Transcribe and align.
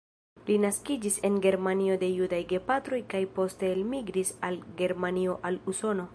Li 0.45 0.53
naskiĝis 0.61 1.19
en 1.29 1.35
Germanio 1.47 1.97
de 2.05 2.09
judaj 2.21 2.41
gepatroj 2.55 3.01
kaj 3.15 3.23
poste 3.37 3.73
elmigris 3.77 4.35
el 4.51 4.61
Germanio 4.83 5.39
al 5.51 5.63
Usono. 5.75 6.07